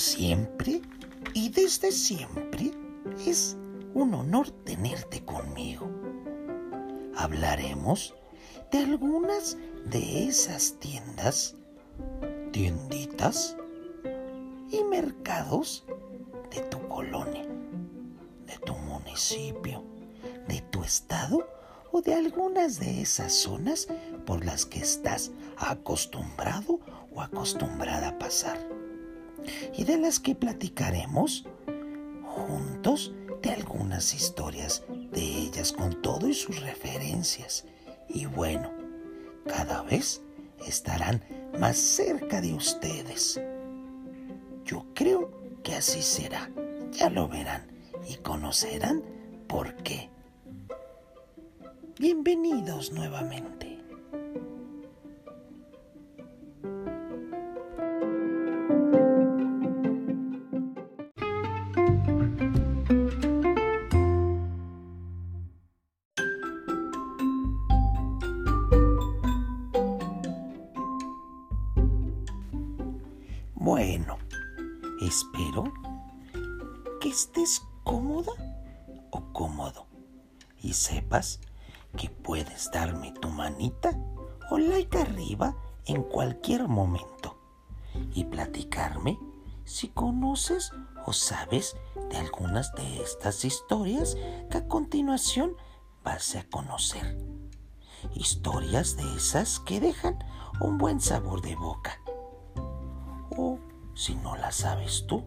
[0.00, 0.80] siempre
[1.34, 2.72] y desde siempre,
[3.26, 3.56] es
[3.94, 5.90] un honor tenerte conmigo.
[7.14, 8.14] Hablaremos
[8.72, 11.54] de algunas de esas tiendas,
[12.50, 13.56] tienditas
[14.70, 15.84] y mercados
[16.50, 17.46] de tu colonia,
[18.46, 19.84] de tu municipio,
[20.48, 21.46] de tu estado
[21.92, 23.86] o de algunas de esas zonas
[24.24, 26.80] por las que estás acostumbrado
[27.14, 28.79] o acostumbrada a pasar
[29.76, 31.46] y de las que platicaremos
[32.24, 33.12] juntos
[33.42, 37.64] de algunas historias de ellas con todo y sus referencias.
[38.08, 38.70] Y bueno,
[39.46, 40.22] cada vez
[40.66, 41.22] estarán
[41.58, 43.40] más cerca de ustedes.
[44.64, 45.30] Yo creo
[45.62, 46.50] que así será.
[46.92, 47.66] Ya lo verán
[48.08, 49.02] y conocerán
[49.46, 50.10] por qué.
[51.98, 53.69] Bienvenidos nuevamente.
[73.72, 74.18] Bueno,
[75.00, 75.72] espero
[77.00, 78.32] que estés cómoda
[79.12, 79.86] o cómodo
[80.60, 81.38] y sepas
[81.96, 83.96] que puedes darme tu manita
[84.50, 85.54] o like arriba
[85.86, 87.38] en cualquier momento
[88.12, 89.20] y platicarme
[89.62, 90.72] si conoces
[91.06, 91.76] o sabes
[92.10, 94.16] de algunas de estas historias
[94.50, 95.54] que a continuación
[96.02, 97.16] vas a conocer.
[98.16, 100.18] Historias de esas que dejan
[100.60, 102.00] un buen sabor de boca
[103.94, 105.24] si no la sabes tú,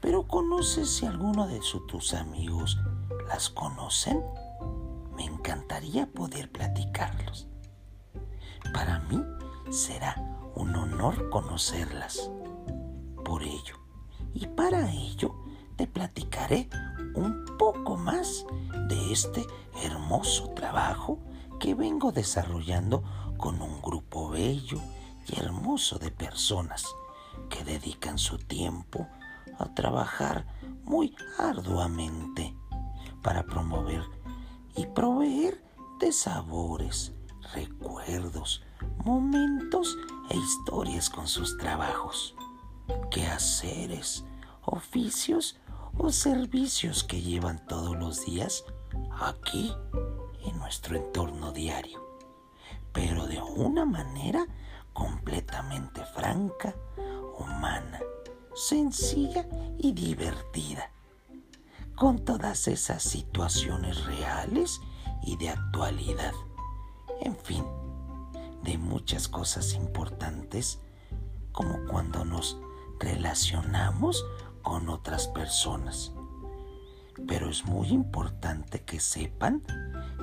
[0.00, 2.78] pero conoces si alguno de tus amigos
[3.26, 4.22] las conocen,
[5.16, 7.48] me encantaría poder platicarlos.
[8.72, 9.20] Para mí
[9.70, 10.14] será
[10.54, 12.30] un honor conocerlas.
[13.24, 13.76] Por ello,
[14.32, 15.34] y para ello,
[15.76, 16.68] te platicaré
[17.14, 18.46] un poco más
[18.88, 19.44] de este
[19.82, 21.18] hermoso trabajo
[21.58, 23.02] que vengo desarrollando
[23.36, 24.80] con un grupo bello
[25.26, 26.86] y hermoso de personas
[27.48, 29.08] que dedican su tiempo
[29.58, 30.46] a trabajar
[30.84, 32.54] muy arduamente
[33.22, 34.02] para promover
[34.76, 35.62] y proveer
[36.00, 37.12] de sabores,
[37.54, 38.62] recuerdos,
[39.04, 39.96] momentos
[40.30, 42.34] e historias con sus trabajos,
[43.10, 44.24] quehaceres,
[44.62, 45.58] oficios
[45.96, 48.64] o servicios que llevan todos los días
[49.20, 49.74] aquí
[50.44, 52.00] en nuestro entorno diario,
[52.92, 54.46] pero de una manera
[54.92, 56.74] completamente franca,
[57.38, 58.00] humana,
[58.54, 59.46] sencilla
[59.78, 60.90] y divertida,
[61.94, 64.80] con todas esas situaciones reales
[65.22, 66.32] y de actualidad.
[67.20, 67.64] En fin,
[68.62, 70.80] de muchas cosas importantes,
[71.52, 72.58] como cuando nos
[72.98, 74.24] relacionamos
[74.62, 76.12] con otras personas.
[77.26, 79.62] Pero es muy importante que sepan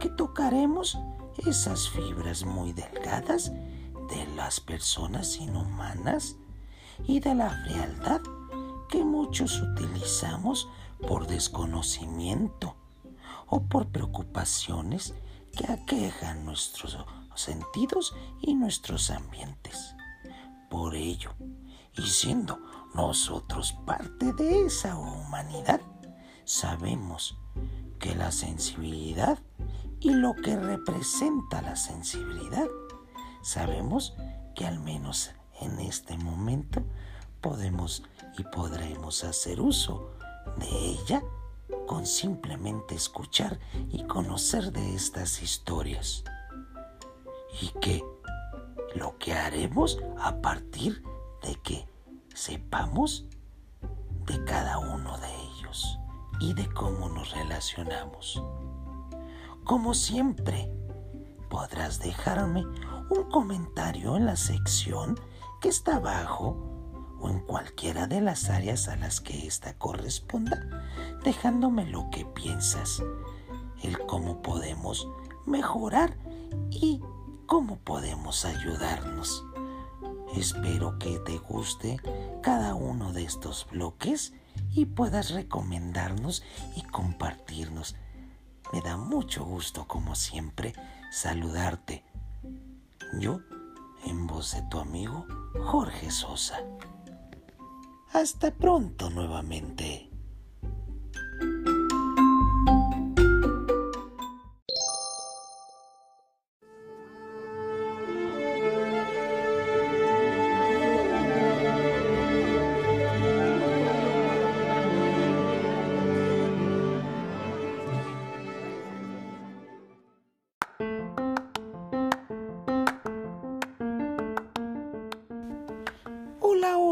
[0.00, 0.98] que tocaremos
[1.46, 6.36] esas fibras muy delgadas de las personas inhumanas
[7.06, 8.20] y de la frialdad
[8.88, 10.68] que muchos utilizamos
[11.06, 12.76] por desconocimiento
[13.46, 15.14] o por preocupaciones
[15.56, 16.98] que aquejan nuestros
[17.34, 19.94] sentidos y nuestros ambientes.
[20.70, 21.34] Por ello,
[21.96, 22.58] y siendo
[22.94, 25.80] nosotros parte de esa humanidad,
[26.44, 27.36] sabemos
[27.98, 29.38] que la sensibilidad
[30.00, 32.66] y lo que representa la sensibilidad,
[33.42, 34.14] sabemos
[34.54, 35.30] que al menos
[35.62, 36.82] en este momento
[37.40, 38.02] podemos
[38.38, 40.10] y podremos hacer uso
[40.56, 41.22] de ella
[41.86, 43.58] con simplemente escuchar
[43.90, 46.24] y conocer de estas historias.
[47.60, 48.02] Y que
[48.94, 51.02] lo que haremos a partir
[51.42, 51.86] de que
[52.34, 53.26] sepamos
[54.26, 55.98] de cada uno de ellos
[56.40, 58.42] y de cómo nos relacionamos.
[59.64, 60.70] Como siempre,
[61.48, 62.64] podrás dejarme
[63.10, 65.18] un comentario en la sección
[65.62, 66.56] que está abajo
[67.20, 70.60] o en cualquiera de las áreas a las que ésta corresponda,
[71.22, 73.00] dejándome lo que piensas,
[73.84, 75.06] el cómo podemos
[75.46, 76.18] mejorar
[76.68, 77.00] y
[77.46, 79.44] cómo podemos ayudarnos.
[80.34, 82.00] Espero que te guste
[82.42, 84.32] cada uno de estos bloques
[84.72, 86.42] y puedas recomendarnos
[86.74, 87.94] y compartirnos.
[88.72, 90.72] Me da mucho gusto, como siempre,
[91.12, 92.04] saludarte.
[93.20, 93.40] Yo
[94.04, 95.26] en voz de tu amigo
[95.64, 96.60] Jorge Sosa.
[98.12, 100.11] Hasta pronto nuevamente.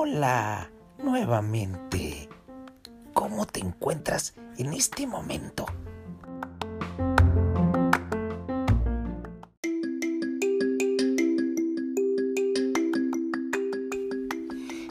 [0.00, 0.70] Hola,
[1.02, 2.28] nuevamente.
[3.14, 5.66] ¿Cómo te encuentras en este momento?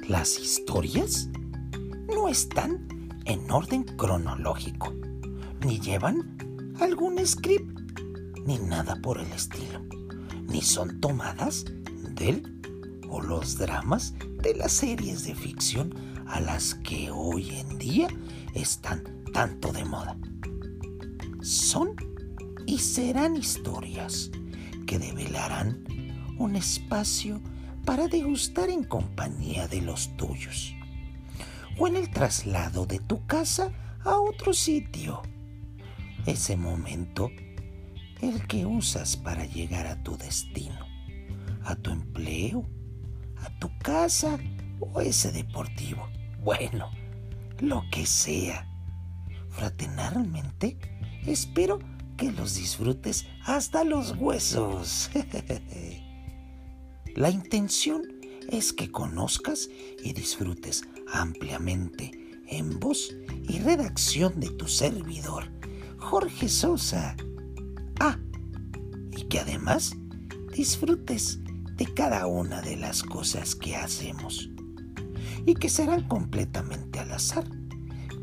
[0.09, 1.30] Las historias
[2.13, 2.86] no están
[3.24, 4.94] en orden cronológico,
[5.65, 7.80] ni llevan algún script,
[8.45, 9.80] ni nada por el estilo,
[10.50, 11.63] ni son tomadas
[12.09, 12.56] del
[13.09, 15.94] o los dramas de las series de ficción
[16.27, 18.07] a las que hoy en día
[18.54, 20.18] están tanto de moda.
[21.42, 21.95] Son
[22.65, 24.31] y serán historias
[24.86, 25.83] que develarán
[26.38, 27.42] un espacio
[27.86, 30.74] para degustar en compañía de los tuyos
[31.80, 33.71] o en el traslado de tu casa
[34.04, 35.21] a otro sitio.
[36.25, 37.31] Ese momento,
[38.21, 40.86] el que usas para llegar a tu destino,
[41.63, 42.65] a tu empleo,
[43.41, 44.37] a tu casa
[44.79, 46.07] o ese deportivo.
[46.43, 46.91] Bueno,
[47.59, 48.67] lo que sea.
[49.49, 50.77] Fraternalmente,
[51.25, 51.79] espero
[52.15, 55.09] que los disfrutes hasta los huesos.
[57.15, 58.03] La intención
[58.49, 59.69] es que conozcas
[60.03, 62.11] y disfrutes ampliamente
[62.47, 65.51] en voz y redacción de tu servidor,
[65.97, 67.15] Jorge Sosa.
[67.99, 68.17] Ah,
[69.11, 69.95] y que además
[70.53, 71.39] disfrutes
[71.77, 74.50] de cada una de las cosas que hacemos
[75.45, 77.47] y que serán completamente al azar,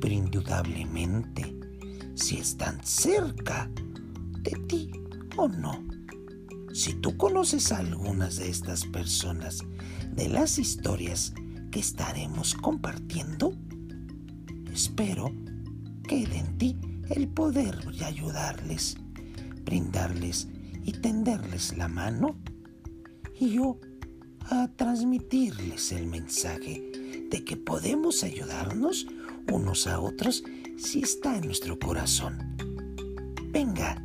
[0.00, 1.56] pero indudablemente
[2.14, 3.70] si están cerca
[4.42, 4.90] de ti
[5.36, 5.82] o no.
[6.72, 9.60] Si tú conoces a algunas de estas personas
[10.12, 11.32] de las historias
[11.70, 13.56] que estaremos compartiendo,
[14.72, 15.32] espero
[16.08, 16.76] que en ti
[17.10, 18.96] el poder de ayudarles,
[19.64, 20.48] brindarles
[20.84, 22.36] y tenderles la mano
[23.38, 23.78] y yo
[24.50, 29.06] a transmitirles el mensaje de que podemos ayudarnos
[29.50, 30.44] unos a otros
[30.76, 32.38] si está en nuestro corazón.
[33.50, 34.02] Venga,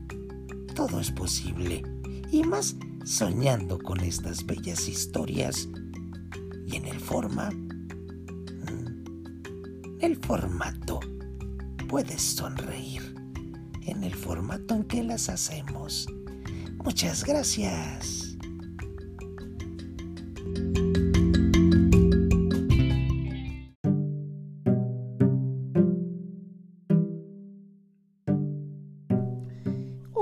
[0.75, 1.83] todo es posible
[2.31, 5.67] y más soñando con estas bellas historias
[6.67, 7.75] y en el forma, mm,
[10.01, 10.99] el formato,
[11.87, 13.15] puedes sonreír
[13.81, 16.07] en el formato en que las hacemos.
[16.83, 18.28] Muchas gracias.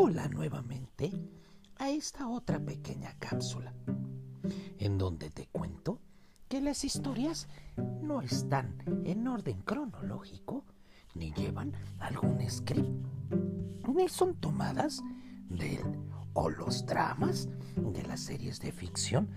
[0.09, 1.11] Hola nuevamente
[1.79, 3.73] a esta otra pequeña cápsula,
[4.79, 5.99] en donde te cuento
[6.47, 10.63] que las historias no están en orden cronológico,
[11.13, 12.87] ni llevan algún script,
[13.85, 15.03] ni son tomadas
[15.49, 15.83] del
[16.31, 19.27] o los dramas de las series de ficción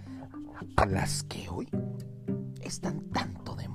[0.77, 1.69] a las que hoy
[2.63, 3.67] están tanto de